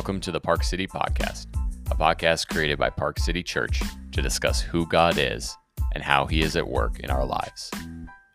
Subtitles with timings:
[0.00, 1.46] Welcome to the Park City Podcast,
[1.90, 3.82] a podcast created by Park City Church
[4.12, 5.54] to discuss who God is
[5.92, 7.70] and how He is at work in our lives.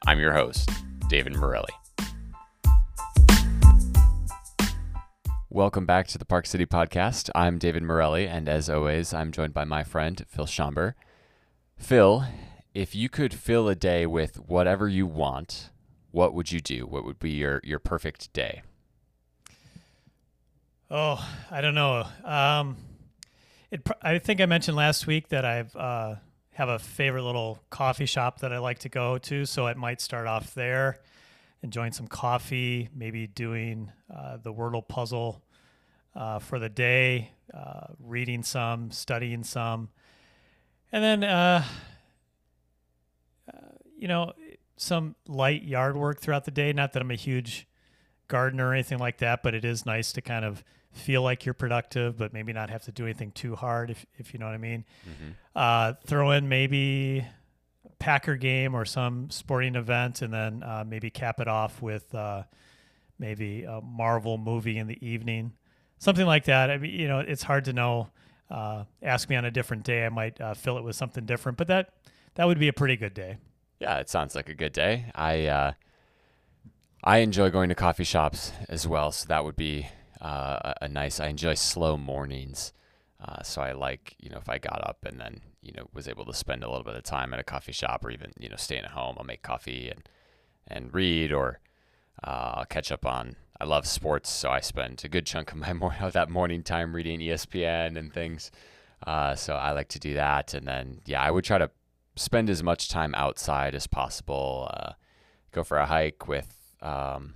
[0.06, 0.70] I'm your host,
[1.10, 1.74] David Morelli.
[5.49, 7.31] Welcome back to the Park City Podcast.
[7.33, 10.94] I'm David Morelli, and as always, I'm joined by my friend, Phil Schomber.
[11.79, 12.26] Phil,
[12.76, 15.72] if you could fill a day with whatever you want,
[16.12, 16.85] what would you do?
[16.85, 18.61] What would be your, your perfect day?
[20.89, 22.05] Oh, I don't know.
[22.23, 22.77] Um,
[23.71, 23.81] it.
[24.03, 26.16] I think I mentioned last week that I've uh,
[26.53, 29.99] have a favorite little coffee shop that I like to go to, so it might
[29.99, 30.99] start off there,
[31.63, 35.41] enjoying some coffee, maybe doing uh, the Wordle puzzle
[36.16, 39.89] uh, for the day, uh, reading some, studying some,
[40.91, 41.63] and then uh,
[43.52, 43.58] uh,
[43.97, 44.33] you know
[44.77, 46.72] some light yard work throughout the day.
[46.73, 47.67] Not that I'm a huge
[48.27, 51.53] gardener or anything like that, but it is nice to kind of feel like you're
[51.53, 54.55] productive, but maybe not have to do anything too hard, if, if you know what
[54.55, 54.86] I mean.
[55.03, 55.31] Mm-hmm.
[55.55, 57.25] Uh, throw in maybe
[58.00, 62.44] Packer game or some sporting event, and then uh, maybe cap it off with uh,
[63.19, 65.53] maybe a Marvel movie in the evening,
[66.00, 66.69] something like that.
[66.69, 68.09] I mean, you know, it's hard to know.
[68.50, 71.57] Uh, ask me on a different day, I might uh, fill it with something different,
[71.57, 71.94] but that
[72.35, 73.38] that would be a pretty good day.
[73.80, 75.11] Yeah, it sounds like a good day.
[75.16, 75.72] I uh,
[77.08, 79.88] I enjoy going to coffee shops as well, so that would be
[80.20, 81.20] uh, a, nice.
[81.20, 82.73] I enjoy slow mornings,
[83.23, 86.08] uh, so I like you know if I got up and then you know was
[86.08, 88.50] able to spend a little bit of time at a coffee shop or even you
[88.50, 89.17] know staying at home.
[89.20, 90.09] I'll make coffee and
[90.67, 91.59] and read or
[92.23, 93.36] uh, I'll catch up on.
[93.62, 96.64] I love sports, so I spend a good chunk of my mor- of that morning
[96.64, 98.50] time reading ESPN and things.
[99.06, 101.69] Uh, so I like to do that, and then yeah, I would try to
[102.16, 104.72] spend as much time outside as possible.
[104.73, 104.94] Uh,
[105.52, 107.33] go for a hike with um,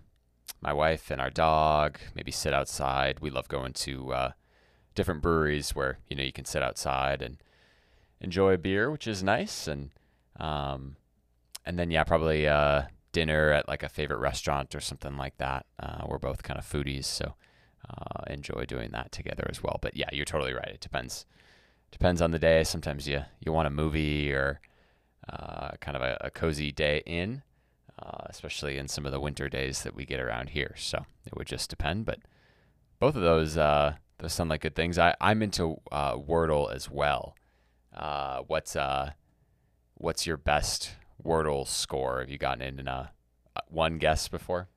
[0.62, 3.20] my wife and our dog, maybe sit outside.
[3.20, 4.32] We love going to uh,
[4.96, 7.38] different breweries where you know you can sit outside and
[8.22, 9.68] enjoy a beer, which is nice.
[9.68, 9.90] And
[10.40, 10.98] um,
[11.66, 15.66] and then yeah, probably uh, dinner at like a favorite restaurant or something like that.
[15.80, 17.36] Uh, we're both kind of foodies, so
[17.90, 19.80] uh, enjoy doing that together as well.
[19.82, 20.70] But yeah, you're totally right.
[20.70, 21.26] It depends
[21.92, 22.64] depends on the day.
[22.64, 24.60] Sometimes you you want a movie or
[25.32, 27.44] uh, kind of a, a cozy day in
[28.02, 30.76] uh, especially in some of the winter days that we get around here.
[30.78, 32.06] So it would just depend.
[32.06, 32.20] But
[33.00, 34.98] both of those, uh, those sound like good things.
[34.98, 37.36] I, I'm into uh, Wordle as well.
[37.96, 39.12] Uh, what's uh,
[39.96, 40.92] what's your best
[41.24, 42.20] Wordle score?
[42.20, 43.12] Have you gotten in a
[43.68, 44.68] one guess before?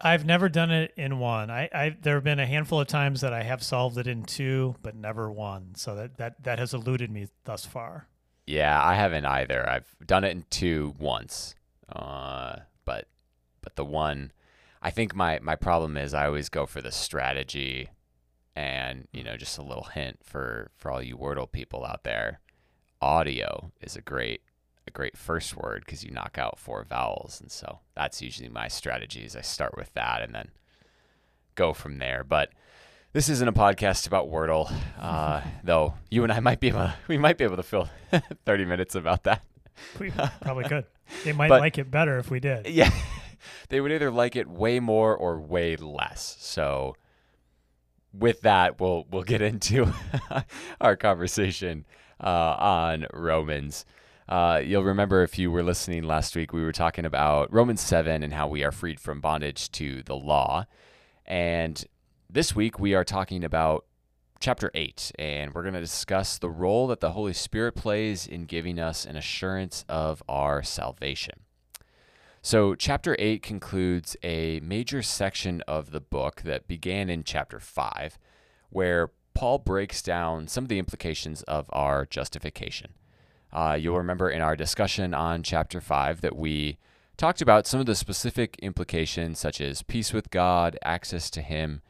[0.00, 1.50] I've never done it in one.
[1.50, 4.22] I, I there have been a handful of times that I have solved it in
[4.22, 5.74] two, but never one.
[5.74, 8.06] So that that that has eluded me thus far.
[8.46, 9.68] Yeah, I haven't either.
[9.68, 11.54] I've done it in two once.
[11.92, 13.08] Uh, but
[13.62, 14.32] but the one,
[14.82, 17.90] I think my my problem is I always go for the strategy,
[18.54, 22.40] and you know just a little hint for for all you Wordle people out there,
[23.00, 24.42] audio is a great
[24.86, 28.68] a great first word because you knock out four vowels, and so that's usually my
[28.68, 29.24] strategy.
[29.24, 30.50] Is I start with that and then
[31.54, 32.50] go from there, but
[33.12, 35.94] this isn't a podcast about Wordle, uh, though.
[36.10, 37.88] You and I might be able, to, we might be able to fill
[38.44, 39.42] thirty minutes about that.
[39.98, 40.84] We probably could.
[41.24, 42.66] They might but, like it better if we did.
[42.66, 42.90] Yeah.
[43.68, 46.36] they would either like it way more or way less.
[46.40, 46.96] So
[48.12, 49.92] with that, we'll we'll get into
[50.80, 51.84] our conversation
[52.22, 53.84] uh, on Romans.
[54.28, 58.22] Uh, you'll remember if you were listening last week, we were talking about Romans 7
[58.22, 60.66] and how we are freed from bondage to the law.
[61.24, 61.82] And
[62.28, 63.86] this week, we are talking about
[64.40, 68.44] chapter 8, and we're going to discuss the role that the Holy Spirit plays in
[68.44, 71.40] giving us an assurance of our salvation.
[72.40, 78.18] So, chapter 8 concludes a major section of the book that began in chapter 5,
[78.70, 82.92] where Paul breaks down some of the implications of our justification.
[83.52, 86.78] Uh, you'll remember in our discussion on chapter 5 that we
[87.16, 91.82] talked about some of the specific implications, such as peace with God, access to Him,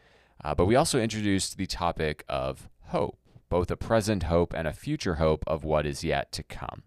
[0.45, 3.19] uh, but we also introduced the topic of hope,
[3.49, 6.83] both a present hope and a future hope of what is yet to come.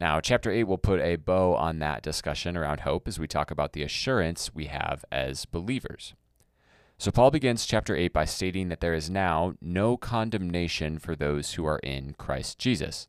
[0.00, 3.50] Now, chapter 8 will put a bow on that discussion around hope as we talk
[3.50, 6.14] about the assurance we have as believers.
[6.98, 11.54] So, Paul begins chapter 8 by stating that there is now no condemnation for those
[11.54, 13.08] who are in Christ Jesus.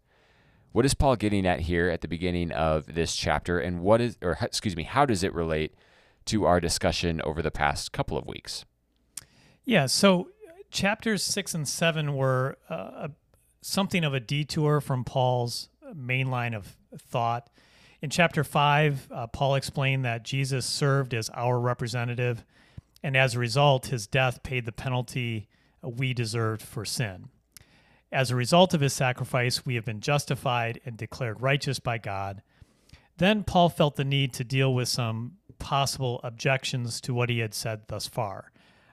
[0.72, 4.18] What is Paul getting at here at the beginning of this chapter, and what is,
[4.22, 5.74] or excuse me, how does it relate
[6.26, 8.66] to our discussion over the past couple of weeks?
[9.70, 9.86] Yeah.
[9.86, 10.30] So
[10.72, 13.10] chapters six and seven were uh,
[13.62, 17.52] something of a detour from Paul's main line of thought.
[18.02, 22.44] In chapter five, uh, Paul explained that Jesus served as our representative,
[23.04, 25.48] and as a result, his death paid the penalty
[25.84, 27.30] we deserved for sin.
[28.12, 32.42] As a result of his sacrifice, we have been justified and declared righteous by God.
[33.18, 37.54] Then Paul felt the need to deal with some possible objections to what he had
[37.54, 38.52] said thus far.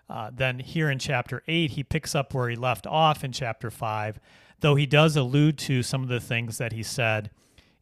[0.08, 3.70] Uh, then, here in chapter 8, he picks up where he left off in chapter
[3.70, 4.20] 5,
[4.60, 7.30] though he does allude to some of the things that he said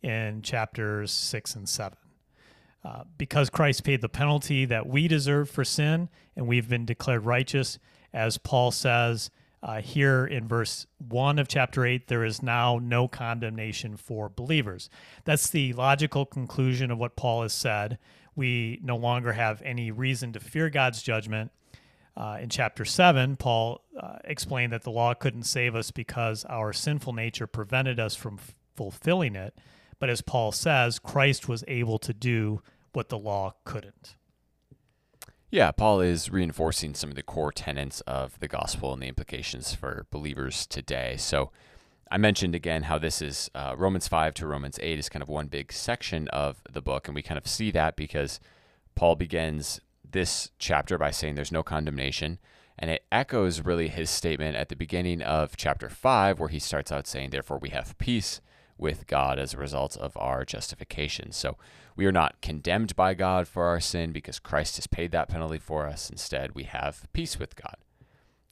[0.03, 1.99] in chapters 6 and 7.
[2.85, 7.25] Uh, because Christ paid the penalty that we deserve for sin, and we've been declared
[7.25, 7.79] righteous,
[8.13, 9.31] as Paul says
[9.63, 14.91] uh, here in verse 1 of chapter 8, there is now no condemnation for believers.
[15.25, 17.99] That's the logical conclusion of what Paul has said.
[18.37, 21.51] We no longer have any reason to fear God's judgment.
[22.17, 26.73] Uh, in chapter 7, Paul uh, explained that the law couldn't save us because our
[26.73, 29.59] sinful nature prevented us from f- fulfilling it.
[29.99, 32.63] But as Paul says, Christ was able to do
[32.93, 34.15] what the law couldn't.
[35.51, 39.75] Yeah, Paul is reinforcing some of the core tenets of the gospel and the implications
[39.75, 41.17] for believers today.
[41.19, 41.51] So,
[42.11, 45.29] I mentioned again how this is uh, Romans 5 to Romans 8 is kind of
[45.29, 47.09] one big section of the book.
[47.09, 48.41] And we kind of see that because
[48.95, 49.81] Paul begins
[50.15, 52.39] this chapter by saying there's no condemnation.
[52.79, 56.91] And it echoes really his statement at the beginning of chapter 5, where he starts
[56.91, 58.41] out saying, Therefore, we have peace
[58.79, 61.31] with God as a result of our justification.
[61.33, 61.57] So
[61.95, 65.59] we are not condemned by God for our sin because Christ has paid that penalty
[65.59, 66.11] for us.
[66.11, 67.77] Instead, we have peace with God.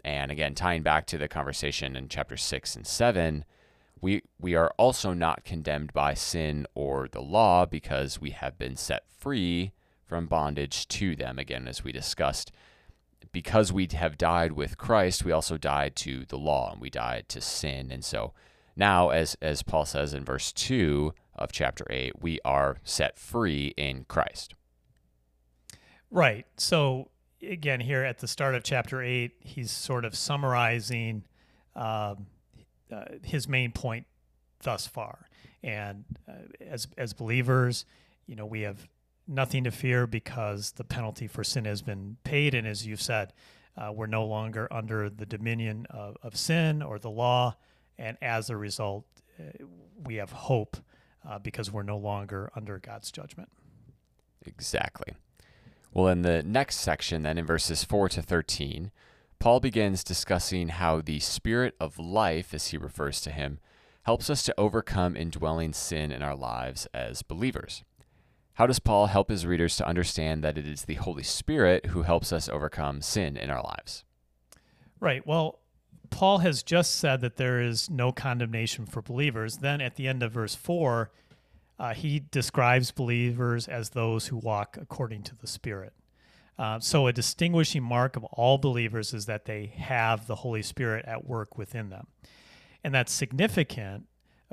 [0.05, 3.45] And again, tying back to the conversation in chapter 6 and 7,
[4.01, 8.77] we, we are also not condemned by sin or the law because we have been
[8.77, 9.73] set free
[10.13, 11.39] from bondage to them.
[11.39, 12.53] Again, as we discussed,
[13.33, 17.31] because we have died with Christ, we also died to the law and we died
[17.31, 17.91] to sin.
[17.91, 18.35] And so
[18.77, 23.73] now, as, as Paul says in verse 2 of chapter 8, we are set free
[23.79, 24.55] in Christ.
[26.11, 26.45] Right.
[26.59, 27.09] So
[27.43, 31.25] again, here at the start of chapter eight, he's sort of summarizing
[31.75, 32.27] um,
[32.95, 34.05] uh, his main point
[34.63, 35.27] thus far.
[35.63, 37.87] And uh, as as believers,
[38.27, 38.87] you know, we have
[39.27, 43.33] nothing to fear because the penalty for sin has been paid, and as you've said,
[43.77, 47.57] uh, we're no longer under the dominion of, of, sin or the law,
[47.99, 49.07] and as a result,
[49.41, 49.65] uh,
[50.05, 50.77] we have hope
[51.29, 53.49] uh, because we're no longer under God's judgment.
[54.45, 55.15] Exactly.
[55.95, 58.91] Well, in the next section, then in verses 4 to 13,
[59.39, 63.59] Paul begins discussing how the Spirit of life, as he refers to him,
[64.05, 67.85] helps us to overcome indwelling sin in our lives as believers.
[68.55, 72.03] How does Paul help his readers to understand that it is the Holy Spirit who
[72.03, 74.05] helps us overcome sin in our lives?
[75.01, 75.27] Right.
[75.27, 75.61] Well,
[76.11, 79.59] Paul has just said that there is no condemnation for believers.
[79.59, 81.11] Then at the end of verse 4,
[81.79, 85.95] uh, he describes believers as those who walk according to the Spirit.
[86.59, 91.05] Uh, so, a distinguishing mark of all believers is that they have the Holy Spirit
[91.07, 92.07] at work within them.
[92.85, 94.07] And that's significant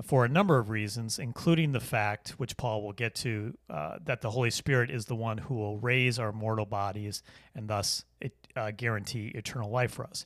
[0.04, 4.22] for a number of reasons, including the fact, which Paul will get to, uh, that
[4.22, 7.22] the Holy Spirit is the one who will raise our mortal bodies
[7.54, 10.26] and thus it, uh, guarantee eternal life for us.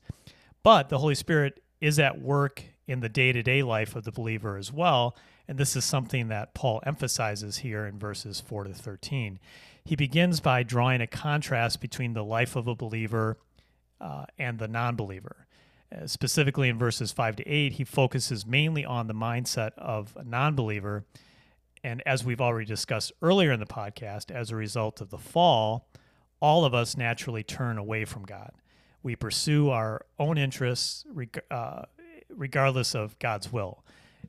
[0.61, 4.11] But the Holy Spirit is at work in the day to day life of the
[4.11, 5.15] believer as well.
[5.47, 9.39] And this is something that Paul emphasizes here in verses 4 to 13.
[9.83, 13.37] He begins by drawing a contrast between the life of a believer
[13.99, 15.47] uh, and the non believer.
[16.05, 20.55] Specifically in verses 5 to 8, he focuses mainly on the mindset of a non
[20.55, 21.05] believer.
[21.83, 25.87] And as we've already discussed earlier in the podcast, as a result of the fall,
[26.39, 28.51] all of us naturally turn away from God.
[29.01, 31.05] We pursue our own interests
[31.51, 31.83] uh,
[32.29, 33.83] regardless of God's will.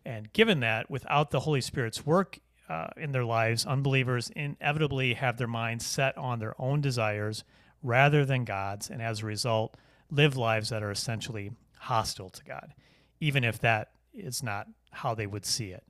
[0.05, 5.39] And given that, without the Holy Spirit's work uh, in their lives, unbelievers inevitably have
[5.39, 7.45] their minds set on their own desires
[7.83, 9.77] rather than God's, and as a result,
[10.11, 12.75] live lives that are essentially hostile to God,
[13.21, 15.85] even if that is not how they would see it.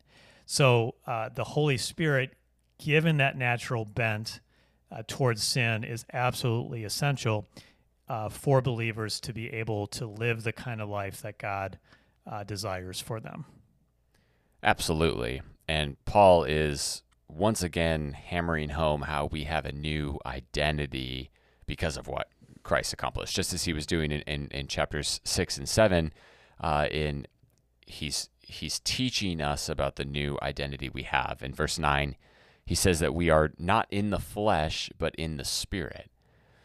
[0.47, 2.35] So, uh, the Holy Spirit,
[2.79, 4.41] given that natural bent
[4.91, 7.49] uh, towards sin, is absolutely essential
[8.09, 11.79] uh, for believers to be able to live the kind of life that God
[12.27, 13.47] uh, desires for them.
[14.63, 15.43] Absolutely.
[15.69, 21.31] And Paul is once again hammering home how we have a new identity
[21.67, 22.29] because of what
[22.65, 26.13] Christ accomplished, just as he was doing in, in, in chapters six and seven.
[26.61, 27.27] Uh, in
[27.87, 31.43] he's he's teaching us about the new identity we have.
[31.43, 32.17] In verse nine,
[32.65, 36.11] he says that we are not in the flesh, but in the spirit.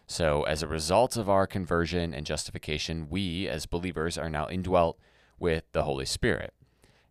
[0.07, 4.97] So, as a result of our conversion and justification, we as believers are now indwelt
[5.37, 6.53] with the Holy Spirit.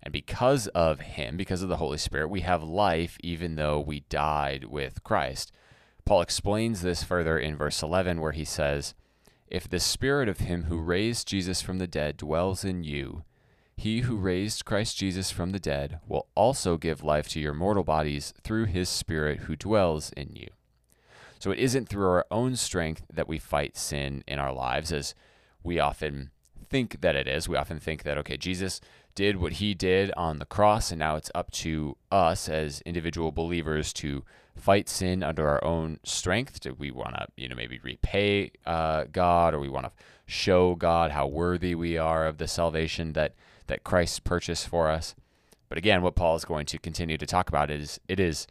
[0.02, 4.00] And because of Him, because of the Holy Spirit, we have life even though we
[4.00, 5.52] died with Christ.
[6.08, 8.94] Paul explains this further in verse 11, where he says,
[9.46, 13.24] If the spirit of him who raised Jesus from the dead dwells in you,
[13.76, 17.84] he who raised Christ Jesus from the dead will also give life to your mortal
[17.84, 20.48] bodies through his spirit who dwells in you.
[21.40, 25.14] So it isn't through our own strength that we fight sin in our lives, as
[25.62, 26.30] we often
[26.70, 27.50] think that it is.
[27.50, 28.80] We often think that, okay, Jesus
[29.14, 33.30] did what he did on the cross, and now it's up to us as individual
[33.30, 34.24] believers to
[34.58, 36.60] fight sin under our own strength.
[36.60, 39.92] Do we want to, you know, maybe repay uh, God, or we want to
[40.26, 43.34] show God how worthy we are of the salvation that
[43.68, 45.14] that Christ purchased for us?
[45.68, 48.46] But again, what Paul is going to continue to talk about is it is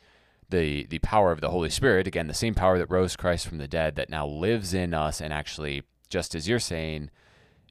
[0.49, 2.07] the the power of the Holy Spirit.
[2.07, 5.21] Again, the same power that rose Christ from the dead that now lives in us,
[5.21, 7.09] and actually, just as you're saying,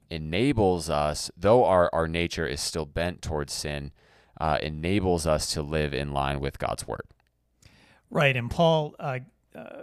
[0.09, 3.91] enables us, though our our nature is still bent towards sin,
[4.39, 7.03] uh, enables us to live in line with God's word.
[8.09, 9.19] Right, and Paul uh,
[9.55, 9.81] uh,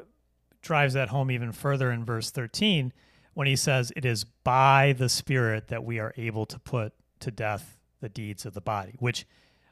[0.62, 2.92] drives that home even further in verse 13
[3.34, 7.30] when he says, "It is by the Spirit that we are able to put to
[7.30, 9.26] death the deeds of the body," which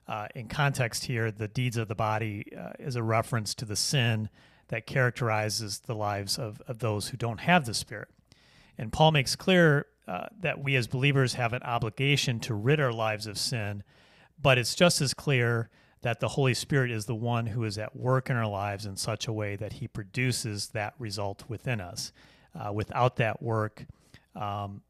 [0.08, 3.76] uh, in context here, the deeds of the body uh, is a reference to the
[3.76, 4.28] sin
[4.68, 8.08] that characterizes the lives of, of those who don't have the Spirit.
[8.78, 12.92] And Paul makes clear uh, that we as believers have an obligation to rid our
[12.92, 13.84] lives of sin,
[14.40, 15.70] but it's just as clear
[16.02, 18.96] that the Holy Spirit is the one who is at work in our lives in
[18.96, 22.12] such a way that he produces that result within us.
[22.54, 23.86] Uh, without that work,
[24.36, 24.82] um,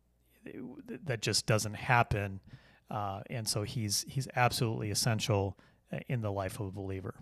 [1.04, 2.40] that just doesn't happen.
[2.90, 5.57] Uh, and so he's he's absolutely essential
[5.92, 7.14] uh, in the life of a believer.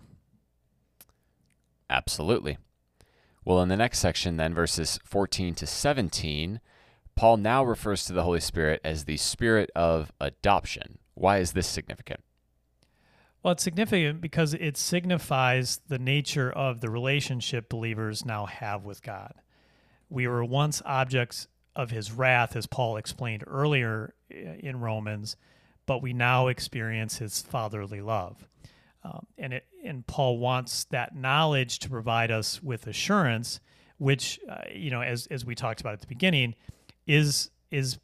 [1.89, 2.57] Absolutely.
[3.45, 6.59] Well, in the next section, then, verses 14 to 17,
[7.15, 10.99] Paul now refers to the Holy Spirit as the Spirit of adoption.
[11.15, 12.21] Why is this significant?
[13.43, 19.01] Well, it's significant because it signifies the nature of the relationship believers now have with
[19.01, 19.33] God.
[20.09, 25.37] We were once objects of his wrath, as Paul explained earlier in Romans,
[25.87, 28.45] but we now experience his fatherly love.
[29.03, 33.59] Um, and it, and Paul wants that knowledge to provide us with assurance,
[33.97, 36.53] which uh, you know, as as we talked about at the beginning,
[37.07, 37.97] is is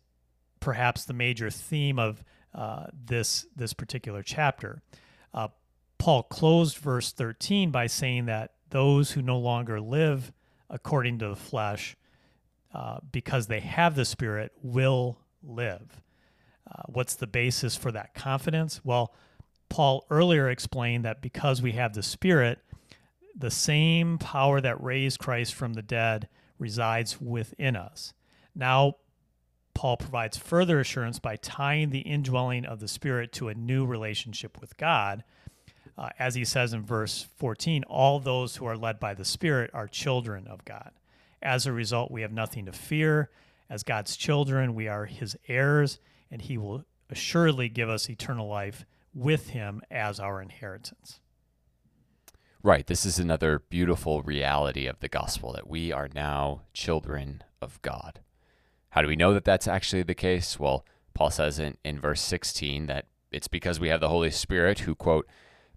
[0.59, 2.23] perhaps the major theme of
[2.55, 4.81] uh, this this particular chapter.
[5.33, 5.49] Uh,
[5.97, 10.31] Paul closed verse 13 by saying that those who no longer live
[10.69, 11.95] according to the flesh,
[12.73, 16.01] uh, because they have the Spirit, will live.
[16.69, 18.81] Uh, what's the basis for that confidence?
[18.83, 19.13] Well,
[19.69, 22.59] Paul earlier explained that because we have the Spirit,
[23.35, 26.27] the same power that raised Christ from the dead
[26.59, 28.13] resides within us.
[28.55, 28.95] Now,
[29.77, 34.59] Paul provides further assurance by tying the indwelling of the Spirit to a new relationship
[34.59, 35.23] with God.
[35.95, 39.69] Uh, as he says in verse 14, all those who are led by the Spirit
[39.75, 40.93] are children of God.
[41.43, 43.29] As a result, we have nothing to fear.
[43.69, 45.99] As God's children, we are his heirs
[46.31, 51.19] and he will assuredly give us eternal life with him as our inheritance.
[52.63, 52.87] Right.
[52.87, 58.21] This is another beautiful reality of the gospel that we are now children of God.
[58.89, 60.59] How do we know that that's actually the case?
[60.59, 64.79] Well, Paul says in, in verse 16 that it's because we have the Holy Spirit
[64.79, 65.27] who, quote,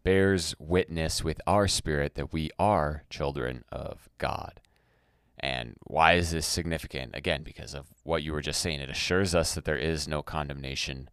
[0.02, 4.61] bears witness with our spirit that we are children of God.
[5.38, 7.14] And why is this significant?
[7.14, 8.81] Again, because of what you were just saying.
[8.81, 11.09] It assures us that there is no condemnation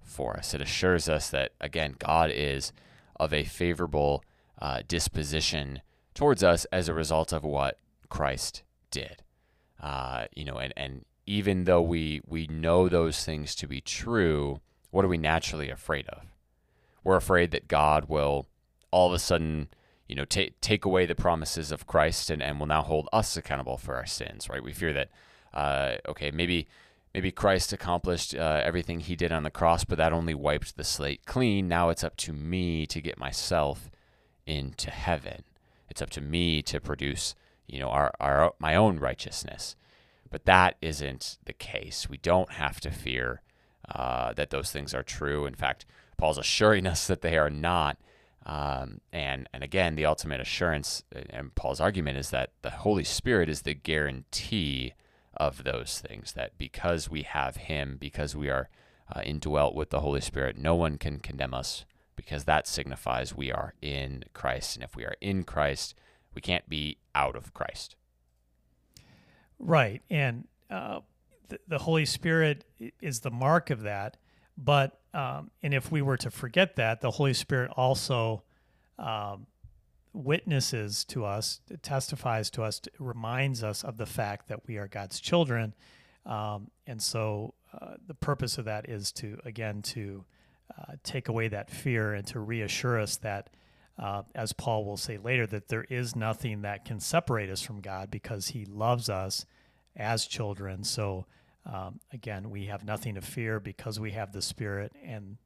[0.00, 0.54] for us.
[0.54, 2.72] It assures us that, again, God is
[3.18, 4.24] of a favorable
[4.60, 5.82] uh, disposition
[6.14, 9.22] towards us as a result of what Christ did.
[9.80, 14.60] Uh, you know, and, and even though we, we know those things to be true,
[14.90, 16.22] what are we naturally afraid of?
[17.02, 18.46] We're afraid that God will
[18.90, 19.68] all of a sudden
[20.08, 23.36] you know, take take away the promises of Christ and, and will now hold us
[23.36, 24.62] accountable for our sins, right?
[24.62, 25.10] We fear that,
[25.52, 26.68] uh, okay, maybe
[27.14, 30.84] maybe Christ accomplished uh, everything he did on the cross, but that only wiped the
[30.84, 31.68] slate clean.
[31.68, 33.90] Now it's up to me to get myself
[34.46, 35.44] into heaven.
[35.88, 37.34] It's up to me to produce,
[37.66, 39.74] you know, our, our my own righteousness.
[40.34, 42.08] But that isn't the case.
[42.10, 43.40] We don't have to fear
[43.88, 45.46] uh, that those things are true.
[45.46, 45.86] In fact,
[46.16, 47.98] Paul's assuring us that they are not.
[48.44, 53.04] Um, and and again, the ultimate assurance uh, and Paul's argument is that the Holy
[53.04, 54.94] Spirit is the guarantee
[55.36, 56.32] of those things.
[56.32, 58.68] That because we have Him, because we are
[59.14, 61.84] uh, indwelt with the Holy Spirit, no one can condemn us
[62.16, 64.74] because that signifies we are in Christ.
[64.74, 65.94] And if we are in Christ,
[66.34, 67.94] we can't be out of Christ.
[69.58, 71.00] Right, and uh,
[71.48, 72.64] the, the Holy Spirit
[73.00, 74.16] is the mark of that.
[74.56, 78.42] But um, and if we were to forget that, the Holy Spirit also
[78.98, 79.46] um,
[80.12, 85.20] witnesses to us, testifies to us, reminds us of the fact that we are God's
[85.20, 85.74] children.
[86.26, 90.24] Um, and so uh, the purpose of that is to, again, to
[90.78, 93.50] uh, take away that fear and to reassure us that,
[93.98, 97.80] uh, as Paul will say later, that there is nothing that can separate us from
[97.80, 99.46] God because he loves us
[99.96, 100.82] as children.
[100.82, 101.26] So,
[101.64, 105.36] um, again, we have nothing to fear because we have the Spirit, and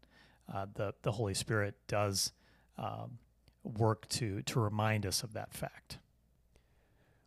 [0.53, 2.33] uh, the, the Holy Spirit does
[2.79, 3.19] um,
[3.63, 5.99] work to, to remind us of that fact.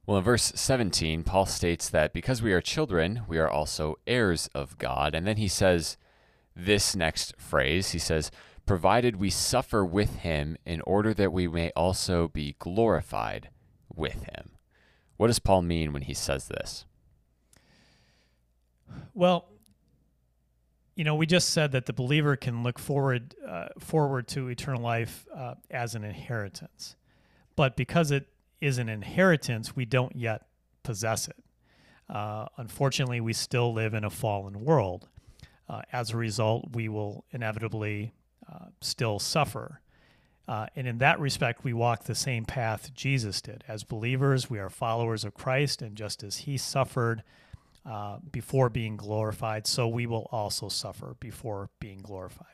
[0.08, 4.50] Well, in verse 17, Paul states that because we are children, we are also heirs
[4.56, 5.14] of God.
[5.14, 5.98] And then he says
[6.56, 8.32] this next phrase he says,
[8.72, 13.50] provided we suffer with him in order that we may also be glorified
[13.94, 14.52] with him.
[15.18, 16.86] What does Paul mean when he says this?
[19.14, 19.50] Well,
[20.96, 24.82] you know, we just said that the believer can look forward uh, forward to eternal
[24.82, 26.96] life uh, as an inheritance,
[27.58, 28.30] but because it
[28.62, 30.44] is an inheritance, we don't yet
[30.82, 31.44] possess it.
[32.10, 35.10] Uh, unfortunately, we still live in a fallen world.
[35.68, 38.14] Uh, as a result, we will inevitably
[38.82, 39.82] still suffer.
[40.48, 43.64] Uh, and in that respect, we walk the same path Jesus did.
[43.68, 47.24] As believers, we are followers of Christ, and just as he suffered
[47.86, 52.48] uh, before being glorified, so we will also suffer before being glorified.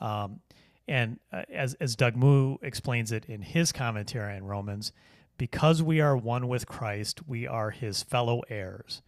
[0.00, 0.40] Um,
[0.86, 4.92] and uh, as, as Doug Moo explains it in his commentary on Romans,
[5.38, 9.00] because we are one with Christ, we are his fellow heirs,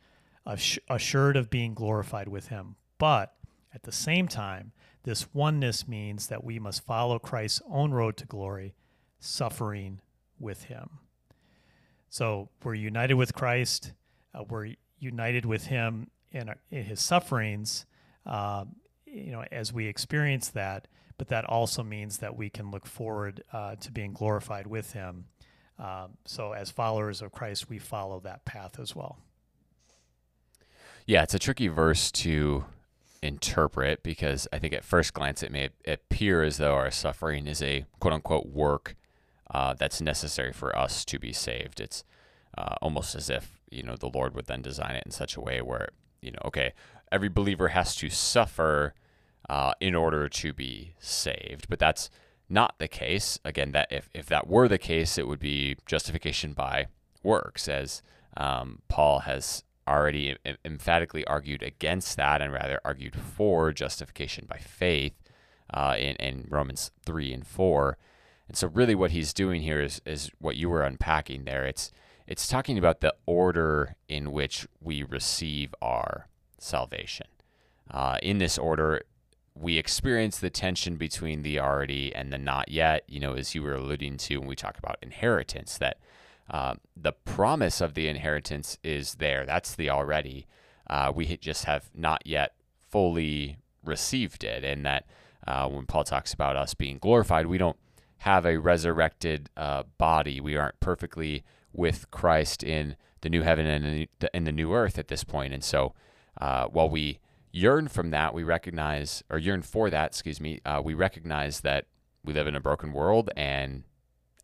[0.89, 2.77] assured of being glorified with him.
[2.99, 3.35] But
[3.75, 4.73] at the same time,
[5.05, 8.75] this oneness means that we must follow Christ's own road to glory,
[9.19, 10.01] suffering
[10.39, 10.99] with him.
[12.09, 13.93] So we're united with Christ,
[14.35, 17.87] uh, we're united with him in, our, in his sufferings,
[18.27, 18.65] uh,
[19.07, 20.89] you know, as we experience that.
[21.17, 25.27] But that also means that we can look forward uh, to being glorified with him
[25.79, 29.19] um, so, as followers of Christ, we follow that path as well.
[31.07, 32.65] Yeah, it's a tricky verse to
[33.25, 37.63] interpret because I think at first glance it may appear as though our suffering is
[37.63, 38.97] a quote unquote work
[39.51, 41.81] uh, that's necessary for us to be saved.
[41.81, 42.05] It's
[42.57, 45.41] uh, almost as if you know the Lord would then design it in such a
[45.41, 45.89] way where
[46.25, 46.73] you know, okay,
[47.13, 48.95] every believer has to suffer
[49.49, 52.09] uh, in order to be saved, but that's
[52.49, 53.39] not the case.
[53.45, 56.87] Again, that if, if that were the case, it would be justification by
[57.23, 58.03] works, as
[58.37, 65.15] um, Paul has already emphatically argued against that and rather argued for justification by faith
[65.73, 67.99] uh, in, in Romans 3 and 4.
[68.49, 71.65] And so, really, what he's doing here is, is what you were unpacking there.
[71.65, 71.91] It's,
[72.27, 77.27] it's talking about the order in which we receive our salvation.
[77.91, 79.03] Uh, in this order,
[79.55, 83.63] we experience the tension between the already and the not yet, you know, as you
[83.63, 85.99] were alluding to when we talk about inheritance, that
[86.51, 89.47] uh, the promise of the inheritance is there.
[89.47, 90.47] That's the already.
[90.89, 92.55] Uh, we just have not yet
[92.91, 94.65] fully received it.
[94.65, 95.07] And that
[95.47, 97.79] uh, when Paul talks about us being glorified, we don't
[98.19, 100.41] have a resurrected uh, body.
[100.41, 105.09] We aren't perfectly with Christ in the new heaven and in the new earth at
[105.09, 105.53] this point.
[105.53, 105.95] And so
[106.41, 107.19] uh, while we
[107.53, 111.87] yearn from that, we recognize, or yearn for that, excuse me, uh, we recognize that
[112.25, 113.31] we live in a broken world.
[113.37, 113.85] And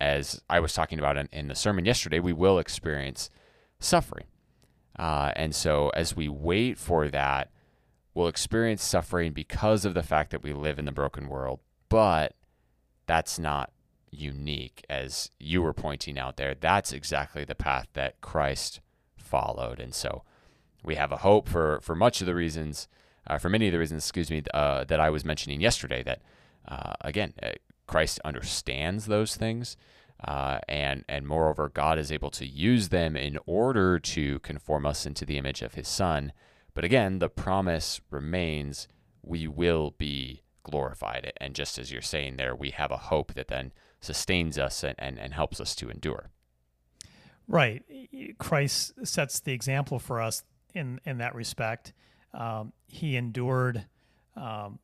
[0.01, 3.29] as I was talking about in, in the sermon yesterday, we will experience
[3.79, 4.25] suffering.
[4.97, 7.51] Uh, and so as we wait for that,
[8.13, 11.59] we'll experience suffering because of the fact that we live in the broken world.
[11.87, 12.33] But
[13.05, 13.71] that's not
[14.09, 16.55] unique, as you were pointing out there.
[16.55, 18.81] That's exactly the path that Christ
[19.15, 19.79] followed.
[19.79, 20.23] And so
[20.83, 22.87] we have a hope for, for much of the reasons
[23.27, 26.01] uh, for many of the reasons, excuse me, uh, that I was mentioning yesterday.
[26.01, 26.21] That
[26.67, 27.33] uh, again,
[27.91, 29.75] Christ understands those things,
[30.25, 35.05] uh, and and moreover, God is able to use them in order to conform us
[35.05, 36.31] into the image of His Son.
[36.73, 38.87] But again, the promise remains:
[39.21, 41.33] we will be glorified.
[41.37, 44.95] And just as you're saying there, we have a hope that then sustains us and,
[44.97, 46.29] and, and helps us to endure.
[47.45, 47.83] Right.
[48.37, 51.91] Christ sets the example for us in in that respect.
[52.33, 53.85] Um, he endured,
[54.37, 54.79] um,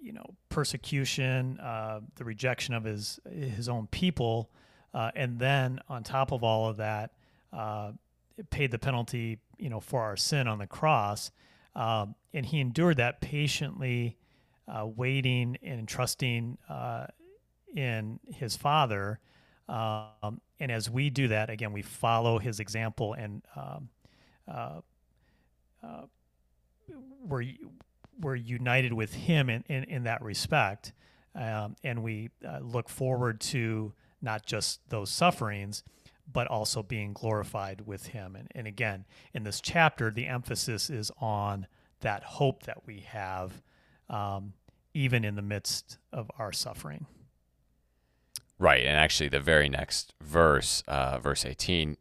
[0.00, 4.50] you know, persecution, uh, the rejection of his his own people,
[4.94, 7.12] uh, and then on top of all of that,
[7.52, 7.92] uh,
[8.50, 11.30] paid the penalty, you know, for our sin on the cross,
[11.74, 14.16] um, and he endured that patiently,
[14.68, 17.06] uh, waiting and trusting uh,
[17.74, 19.18] in his Father.
[19.68, 23.88] Um, and as we do that, again, we follow his example and um,
[24.48, 24.80] uh,
[25.82, 26.02] uh,
[27.24, 27.44] we're
[28.20, 30.92] we're united with Him in in, in that respect,
[31.34, 35.82] um, and we uh, look forward to not just those sufferings,
[36.30, 38.36] but also being glorified with him.
[38.36, 41.66] And, and again, in this chapter, the emphasis is on
[42.00, 43.62] that hope that we have,
[44.10, 44.52] um,
[44.94, 47.06] even in the midst of our suffering.
[48.58, 48.84] Right.
[48.84, 51.96] And actually, the very next verse, uh, verse 18,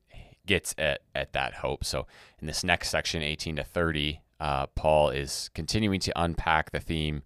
[0.46, 1.84] gets at, at that hope.
[1.84, 2.08] So
[2.40, 7.24] in this next section, 18 to 30, uh, Paul is continuing to unpack the theme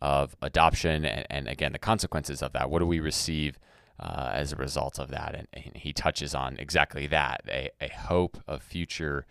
[0.00, 2.70] of adoption and, and again, the consequences of that.
[2.70, 3.58] What do we receive?
[4.00, 5.34] uh, as a result of that.
[5.34, 9.26] And, and, he touches on exactly that a, a hope of future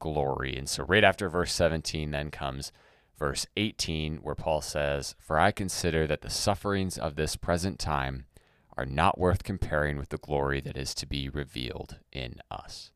[0.00, 0.56] glory.
[0.56, 2.72] And so, right after verse 17, then comes
[3.18, 8.26] verse 18, where Paul says, For I consider that the sufferings of this present time
[8.76, 12.90] are not worth comparing with the glory that is to be revealed in us.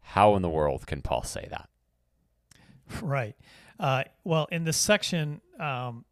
[0.00, 1.68] How in the world can Paul say that?
[3.02, 3.36] Right.
[3.78, 6.04] Uh, well, in this section, um,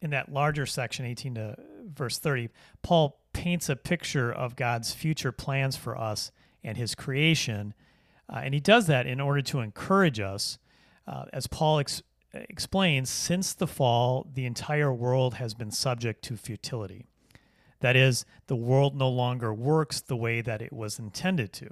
[0.00, 1.56] in that larger section, 18 to
[1.94, 2.48] verse 30,
[2.82, 6.30] Paul paints a picture of God's future plans for us
[6.64, 7.74] and his creation.
[8.28, 10.58] Uh, and he does that in order to encourage us.
[11.06, 16.36] Uh, as Paul ex- explains, since the fall, the entire world has been subject to
[16.36, 17.06] futility.
[17.80, 21.70] That is, the world no longer works the way that it was intended to.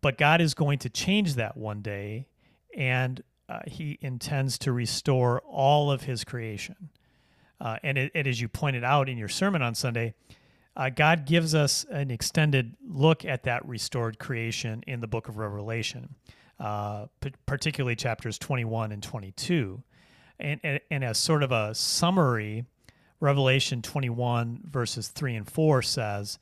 [0.00, 2.26] But God is going to change that one day,
[2.76, 6.90] and uh, he intends to restore all of his creation.
[7.60, 10.14] Uh, and, it, as you pointed out in your sermon on Sunday,
[10.76, 15.36] uh, God gives us an extended look at that restored creation in the book of
[15.36, 16.14] Revelation,
[16.58, 19.82] uh, p- particularly chapters 21 and 22.
[20.40, 22.64] And, and, and, as sort of a summary,
[23.20, 26.38] Revelation 21, verses 3 and 4 says,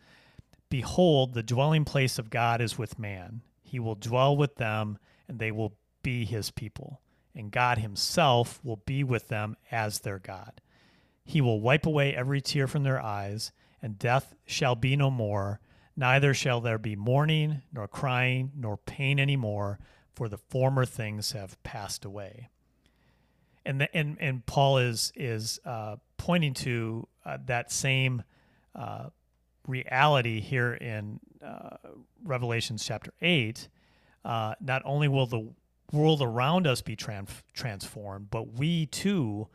[0.71, 3.43] Behold, the dwelling place of God is with man.
[3.63, 7.01] He will dwell with them, and they will be his people.
[7.35, 10.61] And God himself will be with them as their God.
[11.25, 15.61] He will wipe away every tear from their eyes, and death shall be no more.
[15.97, 19.79] Neither shall there be mourning, nor crying, nor pain any more,
[20.13, 22.49] for the former things have passed away.
[23.65, 28.23] And the, and and Paul is is uh, pointing to uh, that same
[28.75, 29.11] uh,
[29.69, 31.77] reality here in uh,
[32.25, 33.69] Revelations chapter eight.
[34.25, 35.53] Uh, not only will the
[35.93, 39.49] world around us be trans- transformed, but we too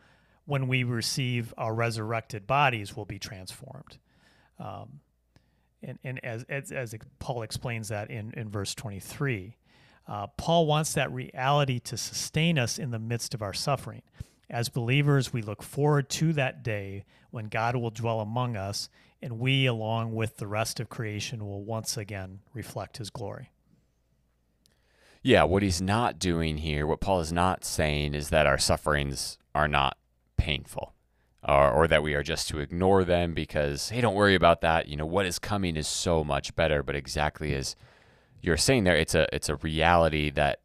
[0.45, 3.98] when we receive our resurrected bodies will be transformed.
[4.60, 5.00] Um,
[5.82, 9.56] and, and as, as, as, Paul explains that in, in verse 23,
[10.08, 14.04] uh, Paul wants that reality to sustain us in the midst of our suffering.
[14.50, 18.89] As believers, we look forward to that day when God will dwell among us,
[19.21, 23.50] and we, along with the rest of creation, will once again reflect his glory.
[25.25, 29.39] Yeah, what he's not doing here, what Paul is not saying, is that our sufferings
[29.55, 29.97] are not
[30.38, 30.93] painful
[31.43, 34.88] or, or that we are just to ignore them because, hey, don't worry about that.
[34.88, 36.83] You know, what is coming is so much better.
[36.83, 37.75] But exactly as
[38.39, 40.59] you're saying there, it's a, it's a reality that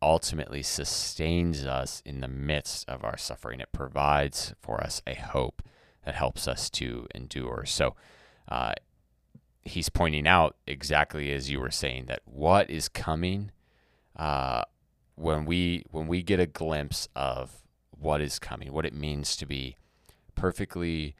[0.00, 3.58] ultimately sustains us in the midst of our suffering.
[3.58, 5.60] It provides for us a hope
[6.04, 7.64] that helps us to endure.
[7.66, 7.96] So,
[8.48, 8.74] uh,
[9.62, 13.50] he's pointing out exactly as you were saying that what is coming
[14.16, 14.62] uh,
[15.16, 19.46] when we when we get a glimpse of what is coming, what it means to
[19.46, 19.76] be
[20.34, 21.14] perfectly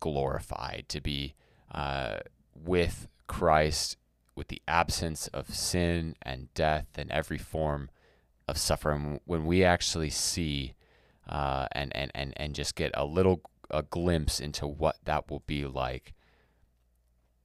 [0.00, 1.34] glorified, to be
[1.72, 2.18] uh,
[2.54, 3.96] with Christ,
[4.34, 7.90] with the absence of sin and death and every form
[8.46, 9.20] of suffering.
[9.24, 10.74] When we actually see
[11.28, 15.42] uh, and, and, and, and just get a little a glimpse into what that will
[15.46, 16.14] be like,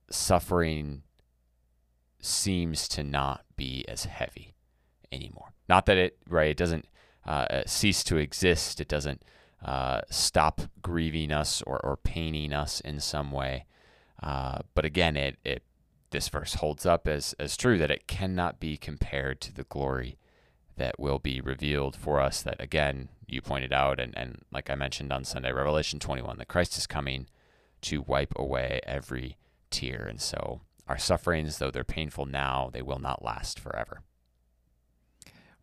[0.10, 1.04] suffering
[2.22, 4.54] seems to not be as heavy
[5.14, 5.54] anymore.
[5.70, 6.86] Not that it right, it doesn't
[7.26, 8.82] uh, cease to exist.
[8.82, 9.24] It doesn't
[9.64, 13.66] uh, stop grieving us or, or paining us in some way.
[14.22, 15.64] Uh, but again, it, it
[16.12, 20.18] this verse holds up as, as true that it cannot be compared to the glory
[20.78, 22.42] that will be revealed for us.
[22.42, 26.48] That again, you pointed out, and, and like I mentioned on Sunday, Revelation 21, that
[26.48, 27.28] Christ is coming
[27.82, 29.38] to wipe away every
[29.70, 30.06] tear.
[30.08, 34.02] And so our sufferings, though they're painful now, they will not last forever.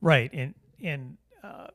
[0.01, 0.31] Right.
[0.33, 1.69] And, and uh,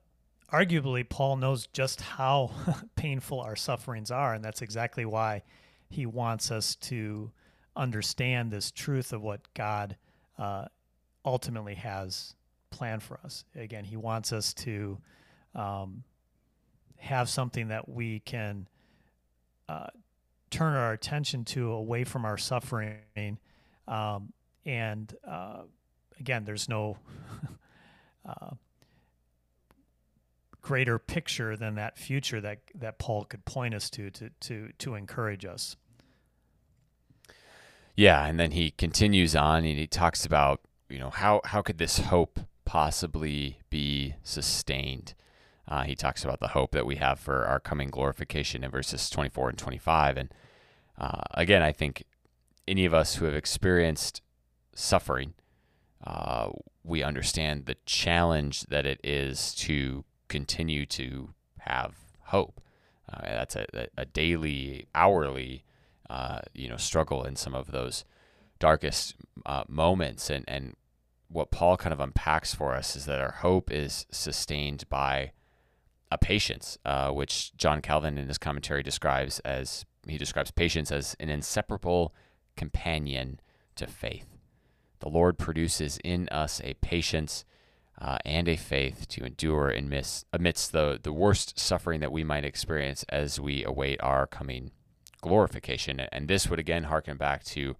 [0.52, 2.52] arguably, Paul knows just how
[2.96, 5.44] painful our sufferings are, and that's exactly why
[5.90, 7.32] he wants us to
[7.76, 9.98] understand this truth of what God
[10.38, 10.66] uh,
[11.24, 12.36] ultimately has
[12.70, 13.46] planned for us.
[13.56, 14.98] Again, he wants us to
[15.54, 16.04] um,
[16.98, 18.68] have something that we can
[19.70, 19.88] uh,
[20.50, 23.38] turn our attention to away from our suffering.
[23.88, 24.34] Um,
[24.66, 25.62] and uh,
[26.20, 26.98] again, there's no
[30.66, 34.96] greater picture than that future that that Paul could point us to to to to
[34.96, 35.76] encourage us.
[37.96, 41.78] Yeah, and then he continues on and he talks about, you know, how how could
[41.78, 45.14] this hope possibly be sustained?
[45.68, 49.10] Uh, he talks about the hope that we have for our coming glorification in verses
[49.10, 50.18] 24 and 25.
[50.18, 50.34] And
[50.98, 52.04] uh, again, I think
[52.68, 54.22] any of us who have experienced
[54.76, 55.34] suffering,
[56.06, 56.50] uh,
[56.86, 61.96] we understand the challenge that it is to continue to have
[62.26, 62.62] hope.
[63.12, 63.66] Uh, that's a,
[63.98, 65.64] a, daily, hourly,
[66.10, 68.06] uh, you know, struggle in some of those
[68.60, 70.30] darkest uh, moments.
[70.30, 70.76] And, and
[71.28, 75.32] what Paul kind of unpacks for us is that our hope is sustained by
[76.12, 81.16] a patience, uh, which John Calvin in his commentary describes as he describes patience as
[81.20, 82.14] an inseparable
[82.56, 83.40] companion
[83.76, 84.35] to faith.
[85.06, 87.46] The Lord produces in us a patience
[88.02, 92.44] uh, and a faith to endure amidst, amidst the, the worst suffering that we might
[92.44, 94.72] experience as we await our coming
[95.22, 96.00] glorification.
[96.00, 97.76] And this would again harken back to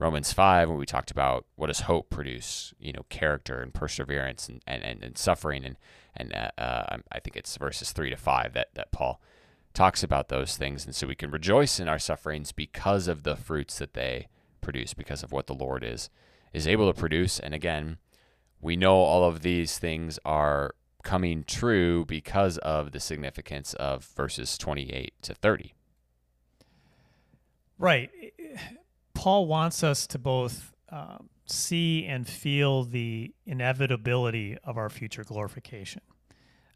[0.00, 4.48] Romans 5, when we talked about what does hope produce, you know, character and perseverance
[4.48, 5.64] and, and, and, and suffering.
[5.64, 5.76] And,
[6.16, 9.20] and uh, uh, I think it's verses 3 to 5 that, that Paul
[9.72, 10.84] talks about those things.
[10.84, 14.26] And so we can rejoice in our sufferings because of the fruits that they
[14.60, 16.10] produce, because of what the Lord is,
[16.56, 17.38] is able to produce.
[17.38, 17.98] And again,
[18.62, 24.56] we know all of these things are coming true because of the significance of verses
[24.56, 25.74] 28 to 30.
[27.78, 28.10] Right.
[29.12, 36.00] Paul wants us to both um, see and feel the inevitability of our future glorification.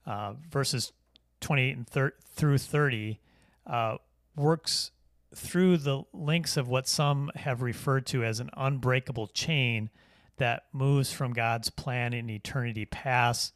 [0.05, 0.93] Uh, verses
[1.41, 3.19] 28 and thir- through 30
[3.67, 3.97] uh,
[4.37, 4.91] works
[5.35, 9.91] through the links of what some have referred to as an unbreakable chain
[10.37, 13.55] that moves from God's plan in eternity past,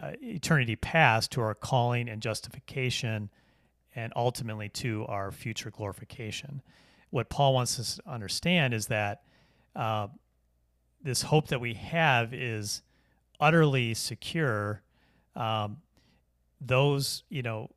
[0.00, 3.30] uh, eternity past to our calling and justification,
[3.94, 6.62] and ultimately to our future glorification
[7.14, 9.22] what Paul wants us to understand is that
[9.76, 10.08] uh,
[11.00, 12.82] this hope that we have is
[13.38, 14.82] utterly secure.
[15.36, 15.76] Um,
[16.60, 17.70] those, you know,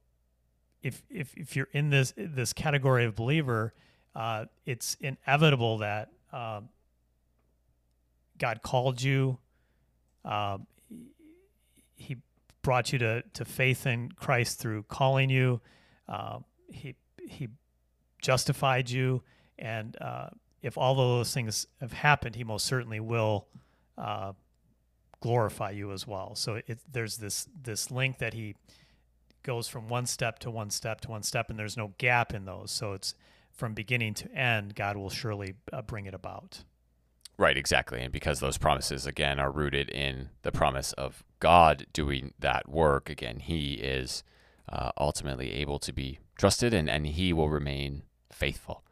[0.87, 3.73] if, if, if you're in this this category of believer,
[4.15, 6.69] uh, it's inevitable that um,
[8.37, 9.37] God called you.
[10.23, 10.59] Uh,
[11.95, 12.17] he
[12.61, 15.61] brought you to, to faith in Christ through calling you.
[16.07, 17.49] Uh, he he
[18.21, 19.23] justified you,
[19.59, 20.29] and uh,
[20.61, 23.47] if all of those things have happened, He most certainly will
[23.97, 24.33] uh,
[25.19, 26.35] glorify you as well.
[26.35, 28.55] So it, there's this this link that He
[29.47, 32.43] goes from one step to one step to one step, and there's no gap in
[32.43, 32.69] those.
[32.69, 33.15] So it's
[33.53, 36.65] from beginning to end, God will surely uh, bring it about.
[37.37, 38.01] Right, exactly.
[38.01, 43.09] And because those promises, again, are rooted in the promise of God doing that work,
[43.09, 44.23] again, He is
[44.69, 48.83] uh, ultimately able to be trusted and, and He will remain faithful.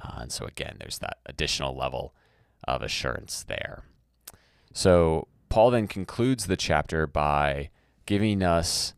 [0.00, 2.14] Uh, and so, again, there's that additional level
[2.68, 3.84] of assurance there.
[4.72, 7.70] So, Paul then concludes the chapter by
[8.06, 8.92] giving us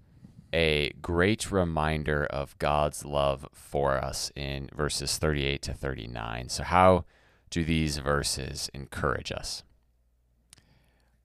[0.56, 6.48] a great reminder of God's love for us in verses 38 to 39.
[6.48, 7.04] So, how
[7.50, 9.62] do these verses encourage us?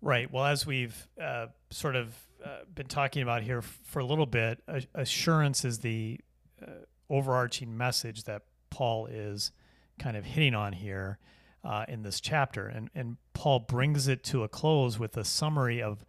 [0.02, 0.30] Right.
[0.30, 2.14] Well, as we've uh, sort of
[2.44, 4.62] uh, been talking about here for a little bit,
[4.94, 6.20] assurance is the
[6.62, 6.72] uh,
[7.10, 9.54] overarching message that Paul is
[9.98, 11.20] kind of hitting on here
[11.64, 12.68] uh, in this chapter.
[12.68, 16.04] And, and Paul brings it to a close with a summary of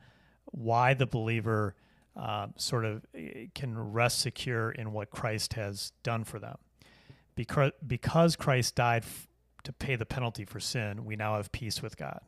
[0.46, 1.76] why the believer
[2.16, 6.58] uh, sort of eh, can rest secure in what Christ has done for them.
[7.34, 9.28] Because, because Christ died f-
[9.64, 12.20] to pay the penalty for sin, we now have peace with God.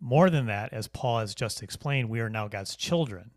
[0.00, 3.30] More than that, as Paul has just explained, we are now God's children.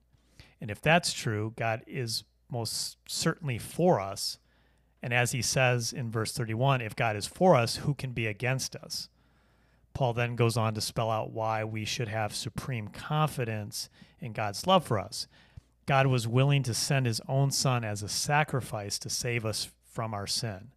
[0.60, 4.40] And if that's true, God is most certainly for us
[5.06, 8.26] and as he says in verse 31, if God is for us, who can be
[8.26, 9.08] against us?
[9.96, 14.68] Paul then goes on to spell out why we should have supreme confidence in God's
[14.68, 15.26] love for us.
[15.86, 20.14] God was willing to send his own son as a sacrifice to save us from
[20.14, 20.72] our sin.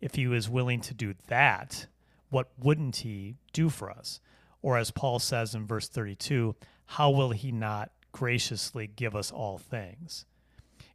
[0.00, 1.86] If he was willing to do that,
[2.30, 4.20] what wouldn't he do for us?
[4.62, 6.54] Or as Paul says in verse 32,
[6.86, 10.24] how will he not graciously give us all things?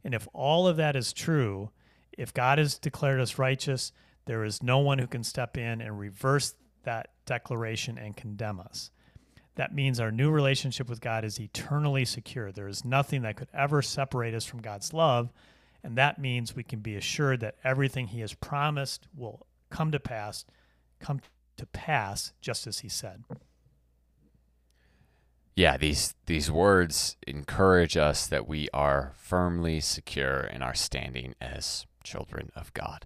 [0.02, 1.70] And if all of that is true,
[2.16, 3.92] if God has declared us righteous,
[4.24, 6.54] there is no one who can step in and reverse
[6.88, 8.90] that declaration and condemn us.
[9.56, 12.50] That means our new relationship with God is eternally secure.
[12.50, 15.30] There is nothing that could ever separate us from God's love.
[15.84, 20.00] And that means we can be assured that everything He has promised will come to
[20.00, 20.46] pass,
[20.98, 21.20] come
[21.58, 23.24] to pass just as He said.
[25.54, 31.84] Yeah, these these words encourage us that we are firmly secure in our standing as
[32.02, 33.04] children of God.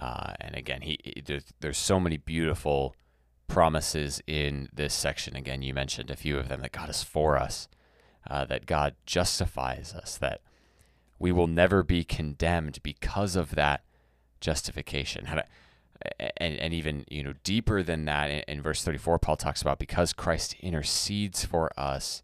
[0.00, 2.94] Uh, and again, he, he there's, there's so many beautiful
[3.46, 5.36] promises in this section.
[5.36, 7.68] Again, you mentioned a few of them that God is for us,
[8.28, 10.40] uh, that God justifies us, that
[11.18, 13.82] we will never be condemned because of that
[14.40, 15.26] justification.
[16.36, 19.78] And, and even you know deeper than that in, in verse 34 paul talks about
[19.78, 22.22] because christ intercedes for us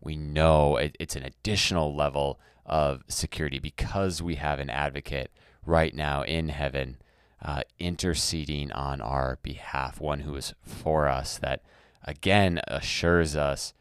[0.00, 5.30] we know it, it's an additional level of security because we have an advocate
[5.64, 6.96] right now in heaven
[7.42, 11.62] uh, interceding on our behalf, one who is for us, that
[12.04, 13.72] again assures us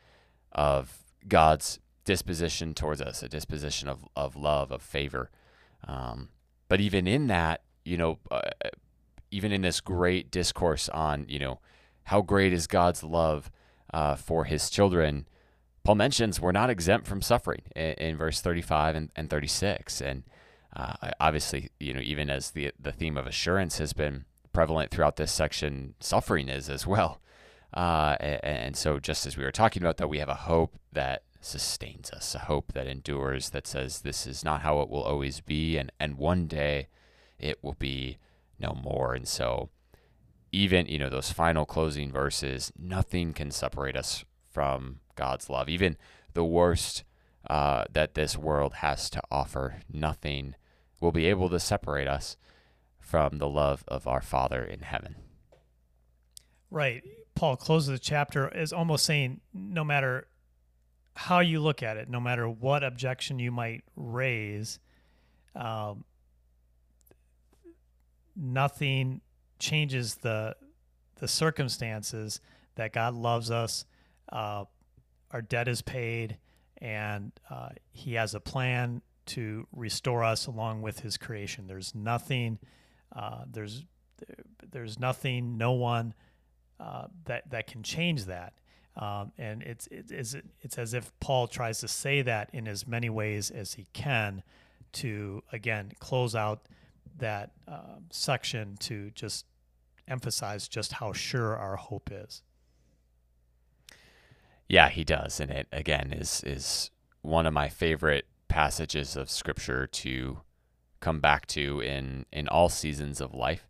[0.51, 5.29] of God's disposition towards us, a disposition of, of love, of favor.
[5.87, 6.29] Um,
[6.67, 8.41] but even in that, you know, uh,
[9.31, 11.59] even in this great discourse on, you know,
[12.05, 13.51] how great is God's love
[13.93, 15.27] uh, for his children,
[15.83, 20.01] Paul mentions we're not exempt from suffering in, in verse 35 and, and 36.
[20.01, 20.23] And
[20.75, 25.15] uh, obviously, you know, even as the the theme of assurance has been prevalent throughout
[25.15, 27.21] this section, suffering is as well.
[27.73, 30.75] Uh, and, and, so, just as we were talking about, that we have a hope
[30.91, 35.03] that sustains us, a hope that endures, that says this is not how it will
[35.03, 36.87] always be, and and one day
[37.39, 38.17] it will be
[38.59, 39.13] no more.
[39.13, 39.69] And so,
[40.51, 45.69] even you know those final closing verses, nothing can separate us from God's love.
[45.69, 45.95] Even
[46.33, 47.03] the worst
[47.47, 50.55] uh, that this world has to offer, nothing
[50.99, 52.37] will be able to separate us
[52.99, 55.15] from the love of our Father in heaven.
[56.69, 57.03] Right.
[57.35, 60.27] Paul closes the chapter as almost saying no matter
[61.15, 64.79] how you look at it, no matter what objection you might raise,
[65.55, 66.03] um,
[68.35, 69.21] nothing
[69.57, 70.55] changes the
[71.15, 72.39] the circumstances
[72.75, 73.85] that God loves us.
[74.31, 74.65] Uh,
[75.31, 76.37] our debt is paid,
[76.81, 81.67] and uh, He has a plan to restore us along with his creation.
[81.67, 82.57] There's nothing,
[83.15, 83.85] uh, there's,
[84.71, 86.15] there's nothing, no one
[86.79, 88.53] uh, that, that can change that.
[88.97, 93.09] Um, and it's, it's, it's as if Paul tries to say that in as many
[93.09, 94.43] ways as he can
[94.93, 96.65] to, again, close out
[97.17, 99.45] that uh, section to just
[100.07, 102.41] emphasize just how sure our hope is.
[104.69, 109.87] Yeah, he does, and it again is is one of my favorite passages of scripture
[109.87, 110.41] to
[110.99, 113.67] come back to in in all seasons of life